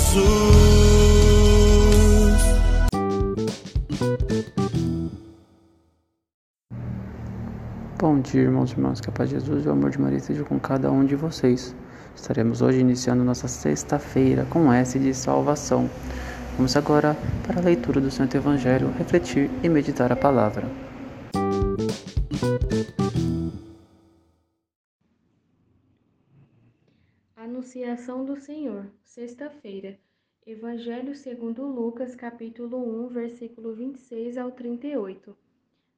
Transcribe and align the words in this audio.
Jesus. 0.00 0.30
Bom 7.98 8.20
dia, 8.20 8.42
irmãos 8.42 8.70
e 8.70 8.74
irmãs, 8.74 9.00
que 9.00 9.10
a 9.10 9.12
paz 9.12 9.28
de 9.28 9.34
Jesus 9.36 9.64
e 9.64 9.68
o 9.68 9.72
amor 9.72 9.90
de 9.90 10.00
Maria 10.00 10.16
esteja 10.16 10.42
com 10.42 10.58
cada 10.58 10.90
um 10.90 11.04
de 11.04 11.14
vocês. 11.14 11.74
Estaremos 12.16 12.62
hoje 12.62 12.80
iniciando 12.80 13.22
nossa 13.22 13.46
sexta-feira 13.46 14.46
com 14.48 14.72
S 14.72 14.98
de 14.98 15.12
salvação. 15.12 15.88
Vamos 16.56 16.76
agora 16.76 17.16
para 17.46 17.60
a 17.60 17.64
leitura 17.64 18.00
do 18.00 18.10
Santo 18.10 18.36
Evangelho, 18.36 18.92
refletir 18.98 19.50
e 19.62 19.68
meditar 19.68 20.10
a 20.10 20.16
palavra. 20.16 20.89
Anunciação 27.42 28.22
do 28.22 28.36
Senhor, 28.36 28.92
sexta-feira. 29.02 29.98
Evangelho 30.46 31.14
segundo 31.14 31.64
Lucas, 31.64 32.14
capítulo 32.14 33.06
1, 33.06 33.08
versículo 33.08 33.74
26 33.74 34.36
ao 34.36 34.52
38. 34.52 35.34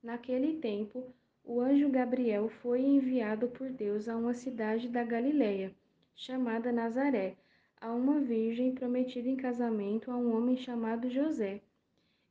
Naquele 0.01 0.61
tempo, 0.61 1.03
o 1.45 1.61
anjo 1.61 1.89
Gabriel 1.89 2.49
foi 2.49 2.83
enviado 2.83 3.49
por 3.49 3.69
Deus 3.71 4.09
a 4.09 4.17
uma 4.17 4.35
cidade 4.35 4.89
da 4.89 5.03
Galiléia, 5.03 5.75
chamada 6.15 6.71
Nazaré, 6.71 7.35
a 7.81 7.93
uma 7.93 8.21
virgem 8.21 8.73
prometida 8.73 9.29
em 9.29 9.35
casamento 9.35 10.13
a 10.13 10.17
um 10.17 10.37
homem 10.37 10.57
chamado 10.57 11.11
José. 11.11 11.61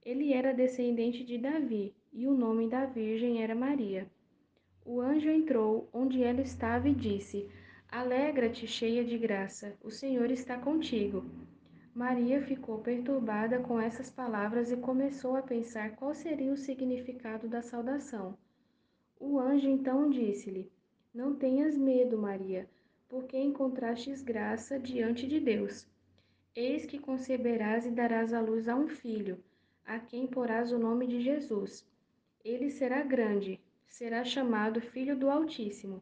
Ele 0.06 0.32
era 0.32 0.54
descendente 0.54 1.26
de 1.26 1.38
Davi, 1.38 1.94
e 2.14 2.26
o 2.28 2.34
nome 2.34 2.70
da 2.70 2.86
virgem 2.86 3.44
era 3.44 3.54
Maria. 3.54 4.10
O 4.86 5.02
anjo 5.02 5.30
entrou 5.30 5.90
onde 5.92 6.24
ela 6.24 6.40
estava 6.40 6.88
e 6.88 6.96
disse: 6.96 7.50
Alegra-te, 7.92 8.66
cheia 8.66 9.04
de 9.04 9.18
graça, 9.18 9.78
o 9.84 9.92
Senhor 9.92 10.32
está 10.32 10.58
contigo. 10.58 11.26
Maria 11.94 12.42
ficou 12.42 12.78
perturbada 12.78 13.60
com 13.60 13.82
essas 13.82 14.10
palavras 14.10 14.72
e 14.72 14.78
começou 14.78 15.36
a 15.36 15.42
pensar 15.42 15.98
qual 15.98 16.14
seria 16.14 16.54
o 16.54 16.58
significado 16.58 17.50
da 17.50 17.62
saudação. 17.62 18.38
O 19.20 19.38
anjo 19.38 19.68
então 19.68 20.10
disse-lhe: 20.10 20.72
Não 21.14 21.36
tenhas 21.36 21.76
medo, 21.76 22.18
Maria, 22.18 22.66
porque 23.10 23.38
encontrastes 23.38 24.22
graça 24.22 24.80
diante 24.80 25.28
de 25.28 25.42
Deus. 25.42 25.86
Eis 26.56 26.86
que 26.86 26.98
conceberás 26.98 27.86
e 27.86 27.92
darás 27.92 28.34
à 28.34 28.40
luz 28.40 28.70
a 28.70 28.76
um 28.76 28.88
filho, 28.88 29.44
a 29.86 30.00
quem 30.00 30.28
porás 30.28 30.72
o 30.72 30.80
nome 30.80 31.08
de 31.08 31.20
Jesus. 31.20 31.86
Ele 32.42 32.70
será 32.70 33.04
grande, 33.04 33.60
será 33.86 34.24
chamado 34.24 34.80
Filho 34.80 35.18
do 35.18 35.30
Altíssimo 35.30 36.02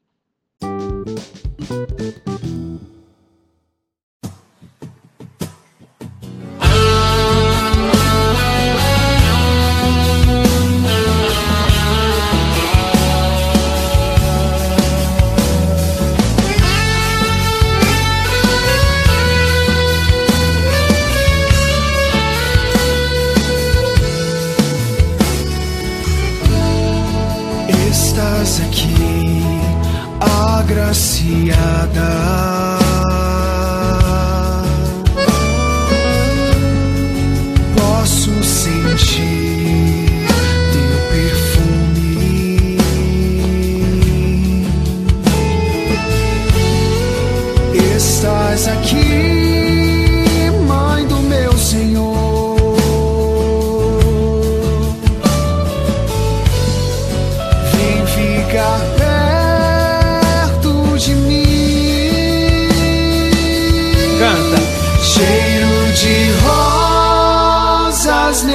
Estás 28.51 28.67
aqui, 28.67 29.41
agraciada. 30.59 32.01